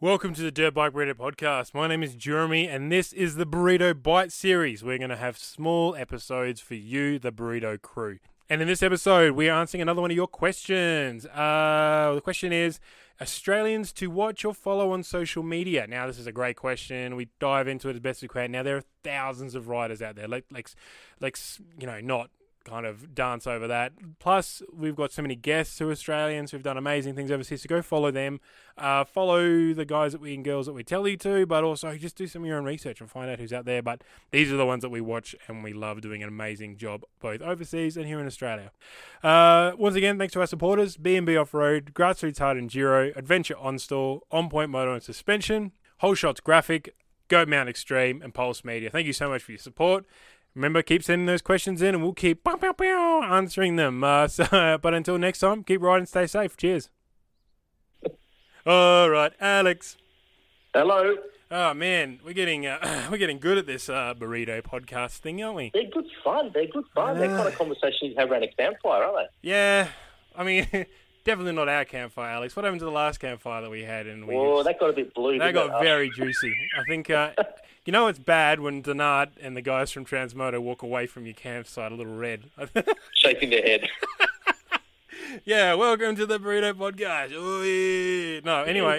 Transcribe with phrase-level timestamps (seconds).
[0.00, 1.74] Welcome to the Dirt Bike Burrito Podcast.
[1.74, 4.84] My name is Jeremy, and this is the Burrito Bite series.
[4.84, 8.20] We're going to have small episodes for you, the Burrito crew.
[8.48, 11.26] And in this episode, we are answering another one of your questions.
[11.26, 12.78] Uh, the question is
[13.20, 15.84] Australians to watch or follow on social media.
[15.88, 17.16] Now, this is a great question.
[17.16, 18.52] We dive into it as best we can.
[18.52, 20.28] Now, there are thousands of riders out there.
[20.28, 20.70] Like, like,
[21.18, 21.36] like
[21.76, 22.30] you know, not
[22.68, 23.92] kind of dance over that.
[24.18, 27.62] Plus, we've got so many guests who are Australians who've done amazing things overseas.
[27.62, 28.40] So go follow them.
[28.76, 31.96] Uh, follow the guys that we and girls that we tell you to, but also
[31.96, 33.82] just do some of your own research and find out who's out there.
[33.82, 37.02] But these are the ones that we watch and we love doing an amazing job
[37.20, 38.70] both overseas and here in Australia.
[39.22, 44.48] Uh, once again, thanks to our supporters B&B Off-Road, Grassroots Hard Enduro, Adventure On-Store, On
[44.48, 46.94] Point Motor and Suspension, Whole Shots Graphic,
[47.28, 48.90] Goat Mount Extreme, and Pulse Media.
[48.90, 50.06] Thank you so much for your support.
[50.58, 54.02] Remember, keep sending those questions in, and we'll keep bow, bow, bow, answering them.
[54.02, 56.56] Uh, so, but until next time, keep riding, stay safe.
[56.56, 56.90] Cheers.
[58.66, 59.96] All right, Alex.
[60.74, 61.14] Hello.
[61.52, 65.54] Oh man, we're getting uh, we're getting good at this uh, burrito podcast thing, aren't
[65.56, 65.70] we?
[65.72, 66.50] They're good fun.
[66.52, 67.18] They're good fun.
[67.20, 69.48] They're kind of conversations you have around a campfire, aren't they?
[69.48, 69.88] Yeah,
[70.34, 70.66] I mean,
[71.24, 72.56] definitely not our campfire, Alex.
[72.56, 74.08] What happened to the last campfire that we had?
[74.08, 75.38] And we Well, that got a bit blue.
[75.38, 75.84] that got it?
[75.84, 76.52] very juicy.
[76.76, 77.30] I think uh,
[77.88, 81.32] you know it's bad when Denard and the guys from Transmoto walk away from your
[81.32, 82.50] campsite a little red.
[83.14, 83.88] shaking their head.
[85.46, 87.32] yeah, welcome to the burrito podcast.
[87.32, 88.40] Ooh, yeah.
[88.44, 88.98] No, anyway,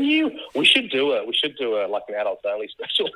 [0.56, 1.28] we should do it.
[1.28, 3.12] We should do a like an adults only special.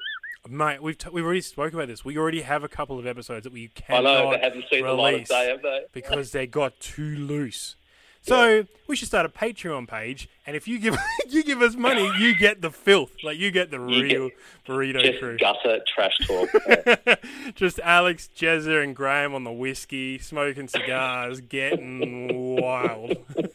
[0.47, 2.05] mate, we've t- we've already spoke about this.
[2.05, 4.85] We already have a couple of episodes that we I cannot know they haven't seen
[4.85, 5.85] the light of release day, have they?
[5.91, 7.77] because they got too loose.
[8.23, 10.97] So we should start a Patreon page, and if you give
[11.29, 14.29] you give us money, you get the filth, like you get the You get real
[14.65, 15.37] burrito Just crew.
[15.37, 16.49] gutter trash talk.
[16.67, 17.15] Yeah.
[17.55, 23.17] Just Alex, Jezza, and Graham on the whiskey, smoking cigars, getting wild.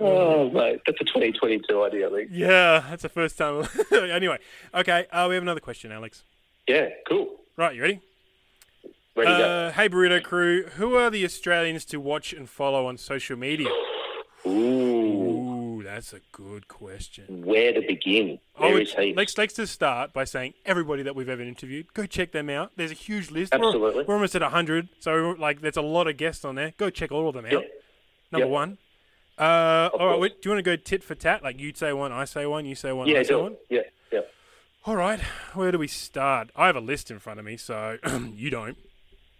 [0.00, 2.08] oh mate, that's a 2022 idea.
[2.30, 3.66] Yeah, that's the first time.
[3.92, 4.38] anyway,
[4.74, 6.22] okay, uh, we have another question, Alex.
[6.66, 7.34] Yeah, cool.
[7.56, 8.00] Right, you ready?
[9.26, 13.68] Uh, hey, Burrito Crew, who are the Australians to watch and follow on social media?
[14.46, 17.44] Ooh, Ooh, that's a good question.
[17.44, 18.38] where to begin?
[18.56, 19.16] I There would, is heaps.
[19.16, 22.72] let's, let's just start by saying everybody that we've ever interviewed, go check them out.
[22.76, 23.52] There's a huge list.
[23.52, 24.02] Absolutely.
[24.02, 26.72] We're, we're almost at 100, so like there's a lot of guests on there.
[26.76, 27.52] Go check all of them out.
[27.52, 27.58] Yeah.
[28.30, 28.52] Number Yep.
[28.52, 28.78] one.
[29.38, 31.42] Uh, all right, wait, do you want to go tit for tat?
[31.42, 33.56] Like you say one, I say one, you say one, Yeah, I say one?
[33.68, 33.82] Yeah,
[34.12, 34.20] yeah.
[34.84, 35.20] All right,
[35.54, 36.50] where do we start?
[36.56, 37.98] I have a list in front of me, so
[38.34, 38.76] you don't.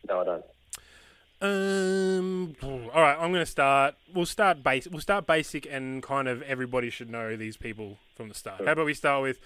[0.09, 0.45] No, I don't.
[1.41, 2.57] Um.
[2.63, 3.95] All right, I'm going to start.
[4.13, 4.93] We'll start basic.
[4.93, 8.65] We'll start basic, and kind of everybody should know these people from the start.
[8.65, 9.39] How about we start with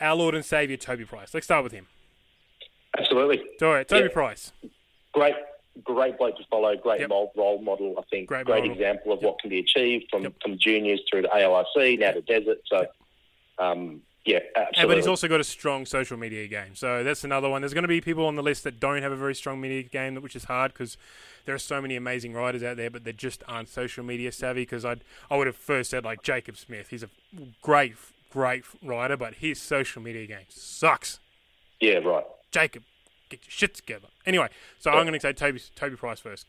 [0.00, 1.34] our Lord and Savior Toby Price?
[1.34, 1.88] Let's start with him.
[2.96, 3.42] Absolutely.
[3.60, 4.12] All right, Toby Yeah.
[4.12, 4.52] Price.
[5.12, 5.34] Great,
[5.84, 6.74] great bloke to follow.
[6.76, 7.10] Great Yep.
[7.36, 8.28] role, model, I think.
[8.28, 9.26] Great Great, example of Yep.
[9.30, 10.34] what can be achieved from, Yep.
[10.42, 12.60] from juniors through to AORC, now to desert.
[12.66, 12.86] So,
[13.58, 14.86] um, yeah, Yeah, absolutely.
[14.88, 16.74] but he's also got a strong social media game.
[16.74, 17.62] So that's another one.
[17.62, 19.82] There's going to be people on the list that don't have a very strong media
[19.82, 20.96] game, which is hard because
[21.44, 24.62] there are so many amazing riders out there, but they just aren't social media savvy.
[24.62, 24.96] Because I
[25.30, 26.88] I would have first said like Jacob Smith.
[26.90, 27.10] He's a
[27.62, 27.94] great
[28.30, 31.18] great rider, but his social media game sucks.
[31.80, 32.24] yeah, right.
[32.50, 32.82] Jacob,
[33.28, 34.08] get your shit together.
[34.24, 36.46] Anyway, so I'm going to say Toby Toby Price first.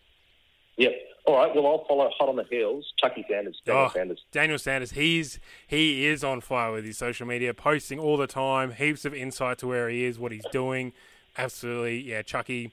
[0.77, 0.91] Yep.
[1.25, 1.55] All right.
[1.55, 2.91] Well, I'll follow hot on the heels.
[2.99, 3.61] Chucky Sanders.
[3.65, 4.23] Daniel Oh, Sanders.
[4.31, 8.71] Daniel Sanders, he's he is on fire with his social media, posting all the time,
[8.71, 10.91] heaps of insight to where he is, what he's doing.
[11.37, 12.71] Absolutely, yeah, Chucky,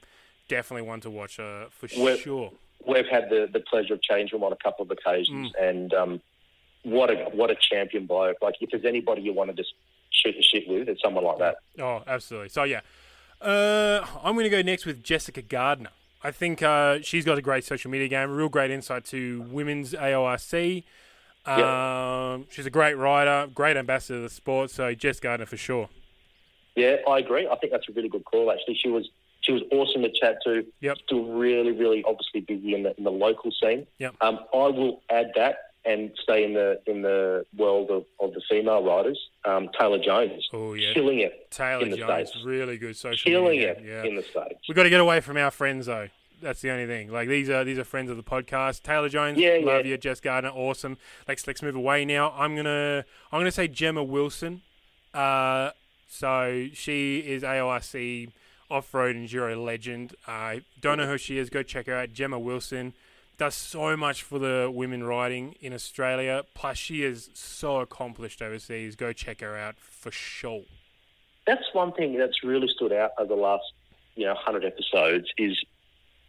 [0.49, 2.53] definitely one to watch uh, for Well- sure.
[2.87, 5.69] We've had the, the pleasure of changing him on a couple of occasions, Mm.
[5.69, 6.21] and um,
[6.83, 8.39] what a what a champion bloke!
[8.41, 9.75] Like, if there's anybody you want to just
[10.11, 11.57] shoot the shit with, it's someone like that.
[11.79, 12.49] Oh, absolutely.
[12.49, 12.81] So yeah,
[13.43, 15.91] uh, I'm going to go next with Jessica Gardner.
[16.23, 19.93] I think uh, she's got a great social media game, real great insight to women's
[19.95, 20.85] AORC.
[21.47, 24.71] Um, She's a great writer, great ambassador of the sport.
[24.71, 25.89] So Jess Gardner for sure.
[26.77, 27.49] Yeah, I agree.
[27.49, 28.53] I think that's a really good call.
[28.53, 29.09] Actually, she was
[29.41, 30.65] she was awesome to chat to.
[30.81, 30.99] Yep.
[31.07, 33.87] Still really, really obviously busy in the in the local scene.
[33.99, 34.17] Yep.
[34.21, 38.43] Um, I will add that and stay in the in the world of, of the
[38.51, 39.19] female riders.
[39.45, 42.45] Um, Taylor Jones, Oh yeah, killing it, Taylor in the Jones, States.
[42.45, 43.41] really good social media.
[43.41, 43.73] killing media.
[43.73, 44.61] it Yeah, in the states.
[44.69, 46.09] We've got to get away from our friends though.
[46.43, 47.11] That's the only thing.
[47.11, 48.83] Like these are these are friends of the podcast.
[48.83, 49.93] Taylor Jones, Yeah, love yeah.
[49.93, 49.99] you.
[49.99, 50.97] Jess Gardner, awesome.
[51.29, 52.33] Let's let's move away now.
[52.37, 54.63] I'm gonna I'm gonna say Gemma Wilson.
[55.15, 55.71] Uh,
[56.09, 58.31] so she is AORC
[58.71, 60.15] off-road enduro legend.
[60.27, 61.51] I don't know who she is.
[61.51, 62.13] Go check her out.
[62.13, 62.95] Gemma Wilson
[63.41, 66.45] does so much for the women riding in Australia.
[66.53, 68.97] Plus, she is so accomplished overseas.
[68.97, 70.65] Go check her out for sure.
[71.47, 73.65] That's one thing that's really stood out over the last
[74.15, 75.59] you know hundred episodes is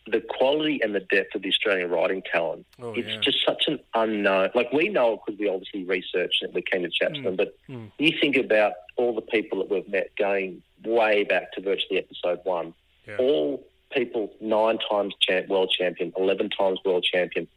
[0.08, 2.66] the quality and the depth of the Australian riding talent.
[2.82, 3.20] Oh, it's yeah.
[3.20, 4.52] just such an unknown.
[4.56, 6.54] Like we know it because we obviously researched it.
[6.54, 7.92] We came to chat to them, but Mm.
[8.00, 12.40] you think about all the people that we've met going way back to virtually episode
[12.46, 12.74] one.
[13.06, 13.18] Yeah.
[13.18, 17.48] All people nine times champ, world champion, eleven times world champion,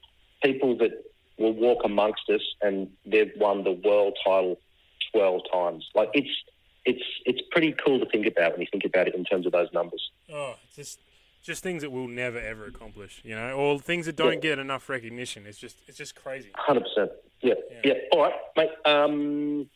[0.42, 0.92] people that
[1.38, 4.58] will walk amongst us and they've won the world title
[5.12, 5.88] twelve times.
[5.94, 6.30] Like it's
[6.84, 9.52] it's it's pretty cool to think about when you think about it in terms of
[9.52, 10.10] those numbers.
[10.32, 11.00] Oh, just
[11.42, 14.50] just things that we'll never ever accomplish, you know, or things that don't Yeah.
[14.50, 15.46] get enough recognition.
[15.46, 16.50] It's just it's just crazy.
[16.54, 17.10] Hundred percent.
[17.40, 17.80] Yeah, Yeah.
[17.84, 17.94] yeah.
[18.12, 18.70] All right, mate.
[18.86, 19.68] Um,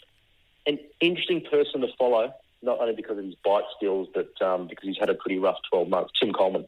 [0.67, 2.33] an interesting person to follow,
[2.63, 5.59] not only because of his bike skills, but um, because he's had a pretty rough
[5.71, 6.13] twelve months.
[6.21, 6.67] Tim Coleman.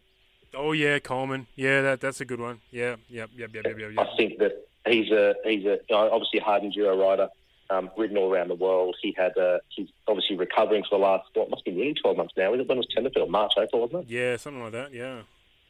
[0.55, 1.47] Oh yeah, Coleman.
[1.55, 2.61] Yeah, that that's a good one.
[2.71, 3.93] Yeah, yep, yep, yep, yep, yep.
[3.99, 7.29] I think that he's a he's a you know, obviously a hard enduro rider,
[7.71, 8.97] um, ridden all around the world.
[9.01, 12.35] He had uh, he's obviously recovering for the last what must be nearly twelve months
[12.37, 12.51] now.
[12.51, 14.11] When was Tenterfield, March, April, wasn't it?
[14.11, 14.93] Yeah, something like that.
[14.93, 15.23] Yeah.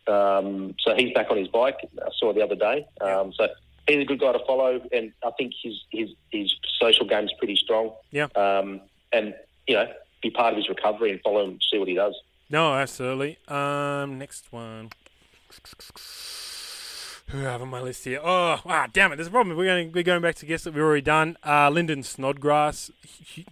[0.06, 1.76] Um, so he's back on his bike.
[2.02, 2.86] I saw the other day.
[3.00, 3.48] Um, so
[3.86, 7.56] he's a good guy to follow, and I think his his his social game's pretty
[7.56, 7.92] strong.
[8.10, 8.28] Yeah.
[8.34, 8.80] Um,
[9.12, 9.34] and
[9.66, 9.86] you know,
[10.22, 12.14] be part of his recovery and follow him, see what he does.
[12.50, 13.38] No, absolutely.
[13.48, 14.90] Um, next one.
[17.28, 18.18] Who have on my list here?
[18.22, 19.16] Oh, ah, damn it!
[19.16, 19.56] There's a problem.
[19.56, 19.92] We're going.
[19.92, 21.36] We're going back to guests that we've already done.
[21.46, 22.90] Uh, Lyndon Snodgrass,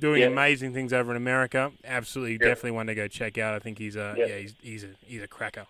[0.00, 0.28] doing Yeah.
[0.28, 1.70] amazing things over in America.
[1.84, 2.48] Absolutely, Yeah.
[2.48, 3.54] definitely one to go check out.
[3.54, 4.26] I think he's a Yeah.
[4.26, 5.66] yeah, he's he's a he's a cracker.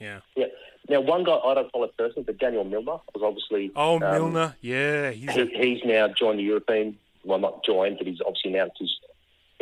[0.00, 0.20] Yeah.
[0.34, 0.46] Yeah.
[0.88, 3.70] Now, one guy I don't follow personally, but Daniel Milner was obviously.
[3.76, 4.56] Oh, um, Milner.
[4.60, 6.98] Yeah, he's he, a, he's now joined the European.
[7.24, 8.90] Well, not joined, but he's obviously announced his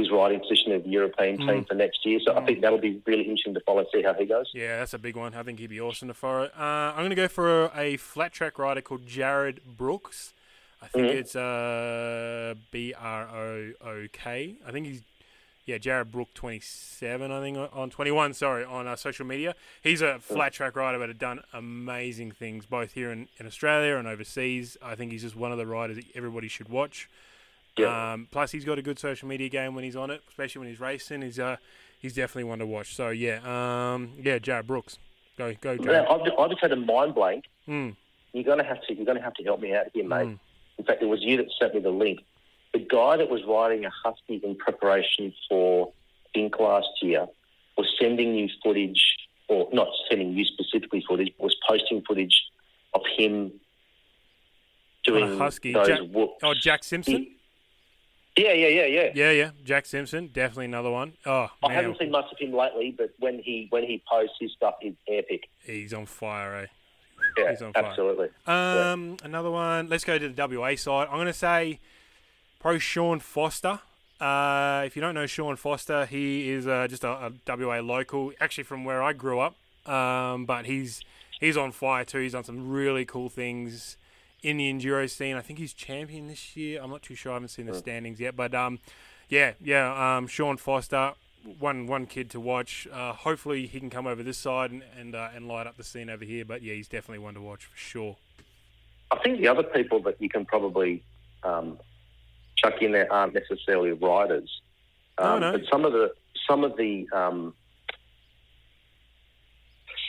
[0.01, 1.47] his riding position of the European Mm.
[1.49, 2.19] team for next year.
[2.27, 4.51] So I think that'll be really interesting to follow, see how he goes.
[4.53, 5.35] yeah, that's a big one.
[5.35, 6.45] I think he'd be awesome to follow.
[6.59, 10.33] Uh, I'm going to go for a, a flat track rider called Jared Brooks.
[10.83, 11.15] I think Mhm.
[11.21, 14.55] it's uh, B R O O K.
[14.67, 15.03] I think he's
[15.67, 19.55] yeah, Jared Brook, 27, I think, on- on 21, sorry, on uh, social media.
[19.83, 23.97] He's a flat track rider, but has done amazing things both here in, in Australia
[23.97, 24.77] and overseas.
[24.83, 27.09] I think he's just one of the riders that everybody should watch.
[27.77, 28.13] Yeah.
[28.13, 30.69] Um, plus, he's got a good social media game when he's on it, especially when
[30.69, 31.23] he's racing.
[31.23, 31.57] He's uh,
[31.99, 32.95] he's definitely one to watch.
[32.95, 34.99] So yeah, um, yeah, Jared Brooks,
[35.39, 36.07] go go Jared.
[36.07, 37.45] I've, just, I've just had a mind blank.
[37.69, 37.97] Mm,
[38.33, 40.27] You're gonna have to you're gonna have to help me out here, mate.
[40.27, 40.39] Mm.
[40.79, 42.21] In fact, it was you that sent me the link.
[42.73, 45.93] The guy that was riding a husky in preparation for
[46.33, 47.27] Think last year
[47.77, 49.17] was sending you footage,
[49.49, 52.45] or not sending you specifically footage, but was posting footage
[52.95, 53.53] of him
[55.05, 55.73] doing a husky.
[55.73, 56.35] those Jack- whoops.
[56.43, 57.27] oh, Jack Simpson.
[58.37, 59.11] Yeah, yeah, yeah, yeah.
[59.15, 61.15] Yeah, yeah, Jack Simpson, definitely another one.
[61.27, 64.37] Oh I man, haven't seen much of him lately, but when he when he posts
[64.41, 65.49] his stuff is epic.
[65.65, 66.67] he's on fire, eh?
[67.39, 67.85] Yeah, He's on fire.
[67.85, 68.29] absolutely.
[68.47, 69.89] Um, another one.
[69.89, 71.07] Let's go to the WA side.
[71.09, 71.79] I'm going to say
[72.61, 73.81] pro Sean Foster.
[74.21, 78.33] Uh, if you don't know Sean Foster, he is uh, just a, a WA local,
[78.41, 79.55] actually from where I grew up.
[79.87, 81.03] Um, but he's
[81.41, 82.19] he's on fire too.
[82.21, 83.97] He's done some really cool things
[84.43, 85.37] in the enduro scene.
[85.37, 86.81] I think he's champion this year.
[86.83, 87.33] I'm not too sure.
[87.33, 88.79] I haven't seen the standings yet, but um,
[89.29, 90.17] yeah, yeah.
[90.17, 91.13] Um, Sean Foster,
[91.59, 92.87] one one kid to watch.
[92.93, 95.85] Uh, hopefully he can come over this side and and, uh, and light up the
[95.85, 96.45] scene over here.
[96.45, 98.17] But yeah, he's definitely one to watch for sure.
[99.11, 101.03] I think the other people that you can probably
[101.43, 101.79] um,
[102.57, 104.61] chuck in there aren't necessarily riders,
[105.19, 105.53] No, um, no.
[105.53, 106.13] but some of the
[106.49, 107.55] some of the um,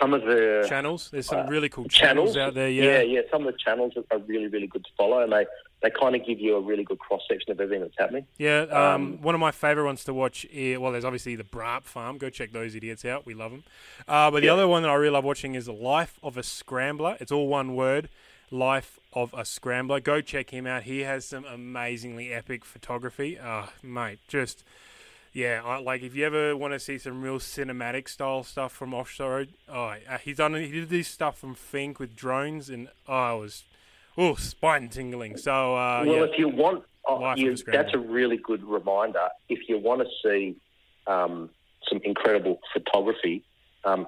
[0.02, 1.10] some of the channels.
[1.12, 2.70] There's some uh, really cool channels, channels out there.
[2.70, 3.02] yeah, Yeah.
[3.02, 3.22] yeah.
[3.32, 5.46] Some of the channels are really, really good to follow, and they,
[5.84, 8.26] they kind of give you a really good cross section of everything that's happening.
[8.38, 8.76] Yeah, um,
[9.16, 10.46] Um, one of my favourite ones to watch.
[10.52, 12.18] Is, well, there's obviously the Brap Farm.
[12.18, 13.26] Go check those idiots out.
[13.26, 13.64] We love them.
[14.08, 14.54] Uh, but the Yeah.
[14.54, 17.18] other one that I really love watching is the Life of a Scrambler.
[17.20, 18.10] It's all one word.
[18.50, 20.00] Life of a Scrambler.
[20.02, 20.84] Go check him out.
[20.84, 23.38] He has some amazingly epic photography.
[23.42, 24.64] Oh, mate, just
[25.34, 25.62] yeah.
[25.64, 29.46] I, like if you ever want to see some real cinematic style stuff from offshore,
[29.70, 30.54] oh, uh, he's done.
[30.56, 33.64] He did this stuff from Finke with drones, and oh, it was
[34.18, 35.38] oh spine tingling.
[35.38, 36.24] So uh, well, yeah.
[36.24, 39.30] if you want, oh, you, that's a really good reminder.
[39.50, 40.56] If you want to see
[41.08, 41.50] um,
[41.88, 43.44] some incredible photography,
[43.84, 44.08] um,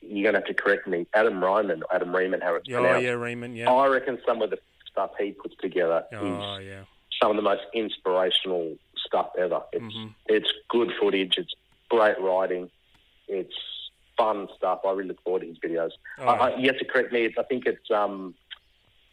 [0.00, 1.06] you're going to have to correct me.
[1.14, 3.04] Adam Ryman, Adam Riemann, how it's Oh pronounced.
[3.04, 3.56] yeah, Raymond.
[3.56, 3.70] Yeah.
[3.70, 4.58] I reckon some of the
[4.90, 6.80] stuff he puts together Oh is yeah.
[7.20, 8.76] some of the most inspirational
[9.08, 9.62] stuff ever.
[9.72, 10.14] It's Mhm.
[10.28, 11.34] it's good footage.
[11.38, 11.52] It's
[11.88, 12.70] great writing.
[13.26, 13.54] It's
[14.16, 14.80] fun stuff.
[14.84, 15.90] I really look forward to his videos.
[16.18, 17.24] Oh, I, I, you have to correct me.
[17.24, 18.34] It's, I think it's um,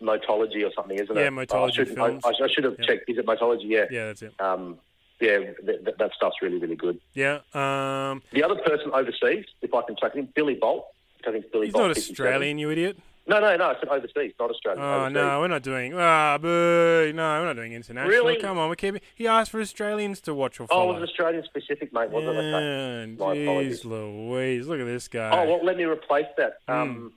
[0.01, 1.19] Motology or something, isn't it?
[1.19, 1.31] Yeah, it?
[1.31, 2.23] Motology I should, Films.
[2.25, 2.85] I, I should have Yeah.
[2.85, 3.09] checked.
[3.09, 3.63] Is it Motology?
[3.65, 3.85] Yeah.
[3.89, 4.33] yeah, that's it.
[4.39, 4.77] Um,
[5.21, 6.99] yeah, th- th- that stuff's really, really good.
[7.13, 7.39] Yeah.
[7.53, 10.87] Um, The other person overseas, if I can chuck in, Billy Bolt.
[11.27, 11.87] I think Billy he's Bolt.
[11.87, 12.97] not Australian, you idiot.
[13.27, 13.65] No, no, no.
[13.71, 14.81] I said overseas, not Australia.
[14.83, 15.13] Oh overseas.
[15.15, 15.93] no, we're not doing.
[15.95, 17.11] Ah, boo!
[17.15, 18.09] No, we're not doing international.
[18.09, 18.39] Really?
[18.39, 19.01] Come on, we're keeping.
[19.15, 20.97] He asked for Australians to watch or Oh, follow.
[20.97, 22.43] it was Australian specific, mate, wasn't it?
[22.43, 23.83] Yeah, My apologies.
[23.83, 25.31] Louise, look at this guy.
[25.31, 26.59] Oh well, let me replace that.
[26.67, 26.73] Hmm.
[26.73, 27.13] Um,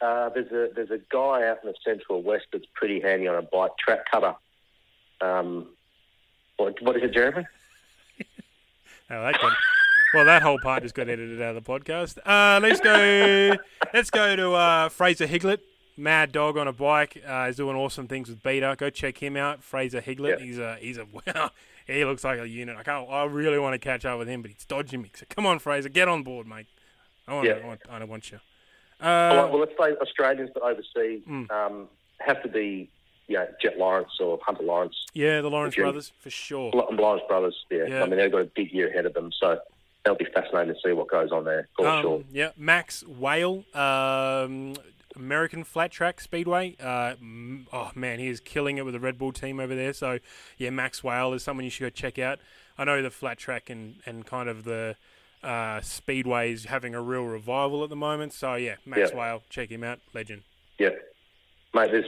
[0.00, 3.36] uh, there's a there's a guy out in the central west that's pretty handy on
[3.36, 4.34] a bike track cutter.
[5.20, 5.68] Um,
[6.56, 7.44] what, what is it, Jeremy?
[9.08, 9.38] Oh, that
[10.16, 12.18] well, that whole part just got edited out of the podcast.
[12.24, 13.52] Uh, let's go.
[13.92, 15.58] let's go to uh, Fraser Higlett,
[15.96, 17.22] mad dog on a bike.
[17.26, 18.74] Uh, he's doing awesome things with Beta.
[18.78, 20.40] Go check him out, Fraser Higlett.
[20.40, 21.50] He's a he's a wow.
[21.86, 22.76] He looks like a unit.
[22.76, 23.08] I can't.
[23.08, 25.10] I really want to catch up with him, but he's dodging me.
[25.14, 26.66] So come on, Fraser, get on board, mate.
[27.28, 27.46] I want.
[27.46, 27.54] Yeah.
[27.62, 27.80] I want.
[27.88, 28.38] I want you.
[29.00, 31.50] Uh, well, let's say Australians that overseas Mm.
[31.50, 32.88] um, have to be,
[33.28, 36.72] you know, Jet Lawrence or Hunter Lawrence, yeah, the Lawrence brothers for sure.
[36.72, 37.54] Lawrence brothers.
[37.70, 37.84] Yeah.
[37.88, 38.02] Yeah.
[38.02, 39.58] I mean they've got a big year ahead of them, so
[40.06, 42.22] that'll be fascinating to see what goes on there for Um, sure.
[42.32, 44.74] Yeah, Max Whale, um,
[45.16, 46.76] American Flat Track Speedway.
[46.80, 47.14] Uh,
[47.72, 49.92] oh man, he is killing it with the Red Bull team over there.
[49.92, 50.18] So
[50.58, 52.38] yeah, Max Whale is someone you should go check out.
[52.78, 54.94] I know the flat track and, and kind of the
[55.42, 58.32] uh, speedway is having a real revival at the moment.
[58.32, 59.18] So yeah, Max Yeah.
[59.18, 60.42] Whale, check him out, legend.
[60.78, 60.90] Yeah,
[61.74, 61.90] mate.
[61.90, 62.04] There's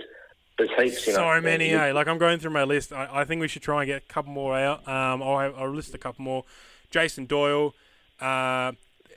[0.58, 1.06] there's heaps.
[1.06, 1.92] You know, so many, You- eh?
[1.92, 2.92] Like I'm going through my list.
[2.92, 4.86] I, I think we should try and get a couple more out.
[4.86, 6.44] Um, I'll, have, I'll list a couple more.
[6.90, 7.74] Jason Doyle,
[8.20, 8.72] uh,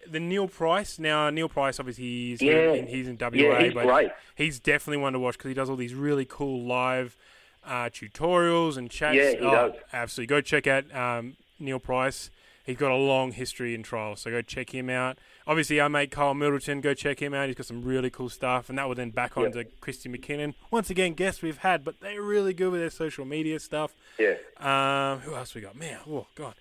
[0.09, 0.99] the Neil Price.
[0.99, 2.73] Now Neil Price, obviously he's Yeah.
[2.73, 4.11] in, he's in WA, Yeah, he's but great.
[4.35, 7.15] he's definitely one to watch because he does all these really cool live
[7.63, 9.15] uh, tutorials and chats.
[9.15, 9.73] Yeah, he oh, does.
[9.93, 12.31] Absolutely, go check out um, Neil Price.
[12.63, 15.17] He's got a long history in trials, so go check him out.
[15.47, 17.47] Obviously, our mate Kyle Middleton, go check him out.
[17.47, 19.43] He's got some really cool stuff, and that will then back Yeah.
[19.45, 20.53] onto Christy McKinnon.
[20.69, 23.95] Once again, guests we've had, but they're really good with their social media stuff.
[24.19, 24.35] Yeah.
[24.57, 25.75] Um, who else we got?
[25.75, 26.53] Man, oh god.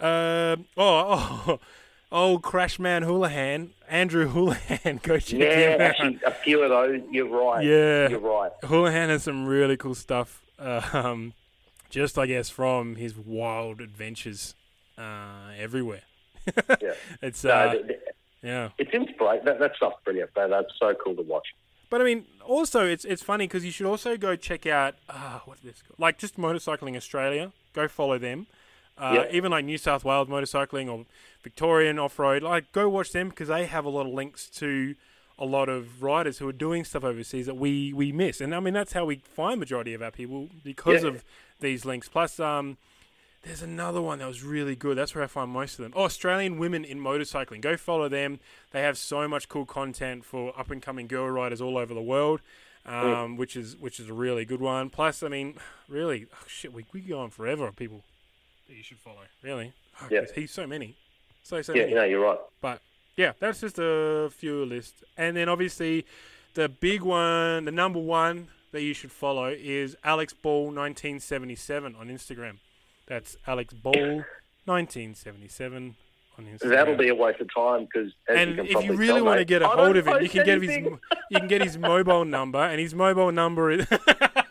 [0.00, 1.60] Um, oh, oh,
[2.14, 4.98] old Crash Man Houlihan, Andrew Houlihan.
[5.02, 5.80] Go check Yeah, him out.
[5.82, 7.02] actually, a few of those.
[7.10, 7.62] You're right.
[7.64, 8.08] Yeah.
[8.08, 8.50] You're right.
[8.62, 10.40] Houlihan has some really cool stuff.
[10.94, 11.34] Um,
[11.90, 14.54] just I guess from his wild adventures
[14.96, 16.02] uh, everywhere.
[16.80, 16.92] Yeah.
[17.20, 18.00] It's No, uh, th- th-
[18.42, 18.68] yeah.
[18.78, 19.44] it's inspirating.
[19.46, 20.30] That, that stuff's brilliant.
[20.36, 21.48] That, that's so cool to watch.
[21.90, 25.40] But I mean, also it's it's funny because you should also go check out uh,
[25.44, 25.98] what's this called?
[25.98, 27.52] like just motorcycling Australia.
[27.72, 28.46] Go follow them.
[28.96, 29.36] Uh, Yeah.
[29.36, 31.04] Even like New South Wales motorcycling or
[31.42, 34.94] Victorian off road, like go watch them because they have a lot of links to
[35.38, 38.40] a lot of riders who are doing stuff overseas that we we miss.
[38.40, 41.08] And I mean that's how we find majority of our people because Yeah.
[41.10, 41.24] of
[41.60, 42.08] these links.
[42.08, 42.76] Plus, um,
[43.42, 44.96] there's another one that was really good.
[44.96, 45.92] That's where I find most of them.
[45.96, 47.60] Oh, Australian women in motorcycling.
[47.60, 48.38] Go follow them.
[48.70, 52.00] They have so much cool content for up and coming girl riders all over the
[52.02, 52.40] world,
[52.86, 54.88] um, which is which is a really good one.
[54.88, 55.58] Plus, I mean,
[55.88, 57.70] really, oh, shit, we we go on forever.
[57.72, 58.02] People
[58.68, 59.22] that you should follow.
[59.42, 60.22] Really, oh, Yeah.
[60.34, 60.96] he's so many,
[61.42, 61.94] so so Yeah, many.
[61.94, 62.38] no, you're right.
[62.60, 62.80] But
[63.16, 65.04] yeah, that's just a few list.
[65.16, 66.04] And then obviously
[66.54, 72.08] the big one, the number one that you should follow is Alex Ball 1977 on
[72.08, 72.58] Instagram.
[73.06, 74.24] That's Alex Ball
[74.64, 75.94] 1977
[76.38, 76.70] on Instagram.
[76.70, 79.44] That'll be a waste of time because, and you can if you really want to
[79.44, 80.76] get a I hold of him, you post can get his
[81.30, 83.86] you can get his mobile number, and his mobile number is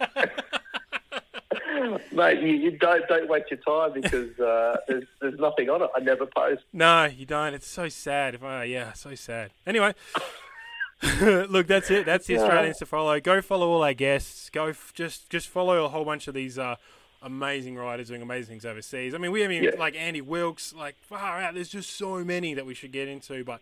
[2.14, 5.90] Mate, you, you don't don't waste your time because uh, there's there's nothing on it.
[5.96, 6.62] I never post.
[6.72, 7.54] No, you don't.
[7.54, 8.36] It's so sad.
[8.36, 9.52] If I, yeah, so sad.
[9.66, 9.94] Anyway,
[11.22, 12.06] look, that's it.
[12.06, 12.42] That's the Yeah.
[12.42, 13.20] Australians to follow.
[13.20, 14.50] Go follow all our guests.
[14.50, 16.76] Go f- just just follow a whole bunch of these uh,
[17.22, 19.14] amazing riders doing amazing things overseas.
[19.14, 19.80] I mean, we haven't even Yeah.
[19.80, 20.74] like Andy Wilkes.
[20.74, 21.54] Like far out.
[21.54, 23.44] There's just so many that we should get into.
[23.44, 23.60] But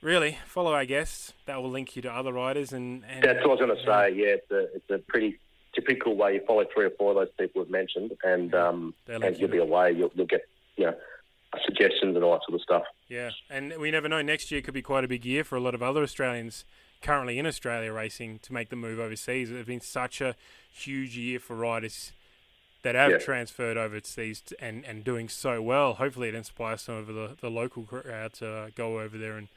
[0.00, 1.32] really, follow our guests.
[1.46, 2.72] That will link you to other riders.
[2.72, 4.14] And, and That's what I was going to say.
[4.20, 5.38] Yeah, it's a it's a pretty
[5.74, 6.34] typical way.
[6.34, 9.50] You follow three or four of those people we've mentioned, and um, and you you'll
[9.50, 9.92] be away.
[9.92, 10.42] You'll, you'll get
[10.76, 10.94] you know
[11.64, 12.84] suggestions and all that sort of stuff.
[13.08, 14.22] Yeah, and we never know.
[14.22, 16.64] Next year could be quite a big year for a lot of other Australians
[17.02, 19.50] currently in Australia racing to make the move overseas.
[19.50, 20.34] It's been such a
[20.72, 22.12] huge year for riders
[22.84, 23.18] that have Yeah.
[23.18, 25.94] transferred overseas and, and doing so well.
[25.94, 29.48] Hopefully, it inspires some of the, the local crowd to go over there and,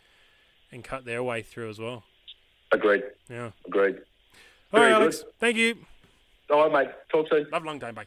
[0.72, 2.04] and cut their way through as well.
[2.72, 3.04] Agreed.
[3.30, 3.52] Yeah.
[3.68, 3.98] Agreed.
[4.74, 5.20] All right, Alex.
[5.24, 5.34] good.
[5.40, 5.78] Thank you.
[6.50, 6.96] All right, mate.
[7.12, 7.48] Talk soon.
[7.52, 7.96] Love long time.
[7.96, 8.06] Bye.